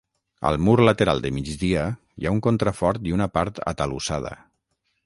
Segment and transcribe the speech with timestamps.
[0.51, 1.83] Al mur lateral de migdia
[2.23, 4.35] hi ha un contrafort i una part atalussada.